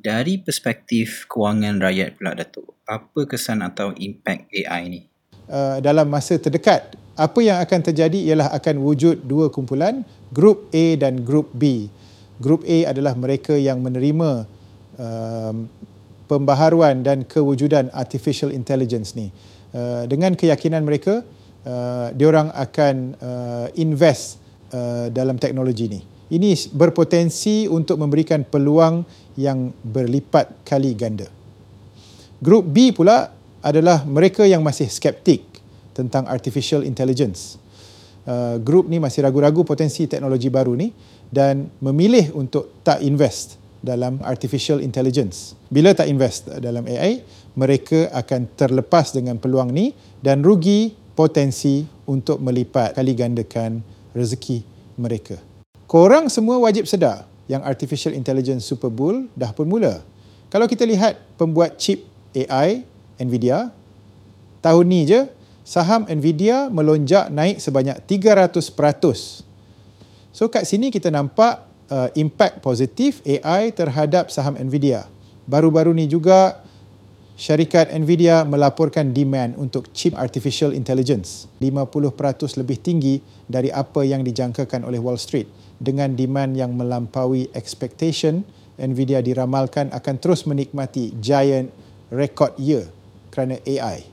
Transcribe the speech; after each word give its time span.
Dari 0.00 0.40
perspektif 0.40 1.28
kewangan 1.28 1.76
rakyat 1.76 2.16
pula 2.16 2.32
Datuk, 2.32 2.72
apa 2.88 3.20
kesan 3.28 3.60
atau 3.60 3.92
impak 3.92 4.48
AI 4.48 4.88
ni? 4.88 5.00
Uh, 5.44 5.76
dalam 5.84 6.08
masa 6.08 6.40
terdekat, 6.40 6.96
apa 7.20 7.38
yang 7.44 7.60
akan 7.60 7.80
terjadi 7.84 8.16
ialah 8.32 8.48
akan 8.56 8.80
wujud 8.80 9.20
dua 9.28 9.52
kumpulan, 9.52 10.00
grup 10.32 10.72
A 10.72 10.96
dan 10.96 11.20
grup 11.20 11.52
B. 11.52 11.92
Grup 12.40 12.64
A 12.64 12.96
adalah 12.96 13.12
mereka 13.12 13.52
yang 13.60 13.84
menerima 13.84 14.48
um, 14.96 15.68
pembaharuan 16.24 17.04
dan 17.04 17.28
kewujudan 17.28 17.92
artificial 17.92 18.48
intelligence 18.48 19.12
ni. 19.12 19.28
Uh, 19.76 20.08
dengan 20.08 20.32
keyakinan 20.32 20.80
mereka, 20.80 21.20
uh, 21.68 22.08
diorang 22.16 22.48
akan 22.56 23.20
uh, 23.20 23.68
invest 23.76 24.40
uh, 24.72 25.12
dalam 25.12 25.36
teknologi 25.36 25.92
ni. 25.92 26.00
Ini 26.30 26.54
berpotensi 26.70 27.66
untuk 27.66 27.98
memberikan 27.98 28.46
peluang 28.46 29.02
yang 29.34 29.74
berlipat 29.82 30.62
kali 30.62 30.94
ganda. 30.94 31.26
Grup 32.38 32.70
B 32.70 32.94
pula 32.94 33.34
adalah 33.58 34.06
mereka 34.06 34.46
yang 34.46 34.62
masih 34.62 34.86
skeptik 34.86 35.42
tentang 35.90 36.30
artificial 36.30 36.86
intelligence. 36.86 37.58
Uh, 38.30 38.62
grup 38.62 38.86
ni 38.86 39.02
masih 39.02 39.26
ragu-ragu 39.26 39.66
potensi 39.66 40.06
teknologi 40.06 40.46
baru 40.46 40.78
ni 40.78 40.94
dan 41.34 41.66
memilih 41.82 42.30
untuk 42.38 42.78
tak 42.86 43.02
invest 43.02 43.58
dalam 43.82 44.22
artificial 44.22 44.78
intelligence. 44.78 45.58
Bila 45.66 45.98
tak 45.98 46.06
invest 46.06 46.46
dalam 46.62 46.86
AI, 46.86 47.26
mereka 47.58 48.06
akan 48.14 48.54
terlepas 48.54 49.18
dengan 49.18 49.34
peluang 49.42 49.74
ni 49.74 49.90
dan 50.22 50.46
rugi 50.46 50.94
potensi 50.94 51.82
untuk 52.06 52.38
melipat 52.38 52.94
kali 52.94 53.18
gandakan 53.18 53.82
rezeki 54.14 54.62
mereka 54.94 55.49
korang 55.90 56.30
semua 56.30 56.54
wajib 56.62 56.86
sedar 56.86 57.26
yang 57.50 57.66
artificial 57.66 58.14
intelligence 58.14 58.62
super 58.62 58.86
bull 58.86 59.26
dah 59.34 59.50
pun 59.50 59.66
mula. 59.66 60.06
Kalau 60.46 60.70
kita 60.70 60.86
lihat 60.86 61.18
pembuat 61.34 61.82
chip 61.82 62.06
AI 62.30 62.86
Nvidia 63.18 63.74
tahun 64.62 64.86
ni 64.86 65.02
je 65.10 65.26
saham 65.66 66.06
Nvidia 66.06 66.70
melonjak 66.70 67.26
naik 67.34 67.58
sebanyak 67.58 67.98
300%. 68.06 68.62
So 70.30 70.46
kat 70.46 70.62
sini 70.62 70.94
kita 70.94 71.10
nampak 71.10 71.66
uh, 71.90 72.06
impact 72.14 72.62
positif 72.62 73.18
AI 73.26 73.74
terhadap 73.74 74.30
saham 74.30 74.54
Nvidia. 74.54 75.10
Baru-baru 75.50 75.90
ni 75.90 76.06
juga 76.06 76.62
syarikat 77.40 77.88
Nvidia 77.96 78.44
melaporkan 78.44 79.16
demand 79.16 79.56
untuk 79.56 79.88
chip 79.96 80.12
artificial 80.12 80.76
intelligence 80.76 81.48
50% 81.56 82.60
lebih 82.60 82.76
tinggi 82.84 83.24
dari 83.48 83.72
apa 83.72 84.04
yang 84.04 84.20
dijangkakan 84.20 84.84
oleh 84.84 85.00
Wall 85.00 85.16
Street 85.16 85.48
dengan 85.80 86.12
demand 86.12 86.52
yang 86.52 86.76
melampaui 86.76 87.48
expectation, 87.56 88.44
Nvidia 88.76 89.24
diramalkan 89.24 89.88
akan 89.88 90.14
terus 90.20 90.44
menikmati 90.44 91.16
giant 91.16 91.72
record 92.12 92.52
year 92.60 92.84
kerana 93.32 93.56
AI. 93.64 94.04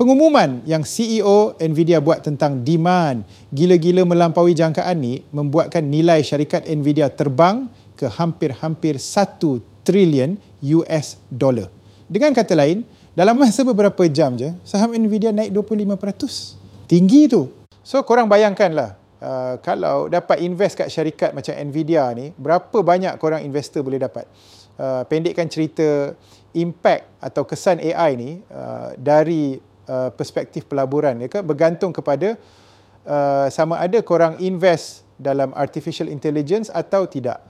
Pengumuman 0.00 0.64
yang 0.64 0.88
CEO 0.88 1.60
Nvidia 1.60 2.00
buat 2.00 2.24
tentang 2.24 2.64
demand 2.64 3.28
gila-gila 3.52 4.08
melampaui 4.08 4.56
jangkaan 4.56 4.96
ni 4.96 5.20
membuatkan 5.28 5.84
nilai 5.84 6.24
syarikat 6.24 6.64
Nvidia 6.64 7.12
terbang 7.12 7.68
ke 8.00 8.08
hampir-hampir 8.08 8.96
1 8.96 9.84
trilion 9.84 10.40
US 10.64 11.20
dollar. 11.28 11.77
Dengan 12.08 12.32
kata 12.32 12.56
lain, 12.56 12.82
dalam 13.12 13.36
masa 13.36 13.60
beberapa 13.62 14.08
jam 14.08 14.32
je, 14.34 14.50
saham 14.64 14.96
Nvidia 14.96 15.28
naik 15.28 15.52
25%. 15.52 16.88
Tinggi 16.88 17.28
tu. 17.28 17.52
So 17.84 18.00
korang 18.02 18.26
bayangkanlah, 18.26 18.98
Uh, 19.18 19.58
kalau 19.66 20.06
dapat 20.06 20.38
invest 20.46 20.78
kat 20.78 20.94
syarikat 20.94 21.34
macam 21.34 21.50
Nvidia 21.50 22.06
ni, 22.14 22.30
berapa 22.38 22.78
banyak 22.86 23.18
korang 23.18 23.42
investor 23.42 23.82
boleh 23.82 23.98
dapat? 23.98 24.30
Uh, 24.78 25.02
pendekkan 25.10 25.50
cerita 25.50 26.14
impact 26.54 27.10
atau 27.18 27.42
kesan 27.42 27.82
AI 27.82 28.14
ni 28.14 28.30
uh, 28.46 28.94
dari 28.94 29.58
uh, 29.90 30.14
perspektif 30.14 30.70
pelaburan 30.70 31.18
ya 31.18 31.26
kan 31.26 31.42
bergantung 31.42 31.90
kepada 31.90 32.38
uh, 33.02 33.50
sama 33.50 33.82
ada 33.82 33.98
korang 34.06 34.38
invest 34.38 35.02
dalam 35.18 35.50
artificial 35.58 36.06
intelligence 36.06 36.70
atau 36.70 37.02
tidak. 37.10 37.42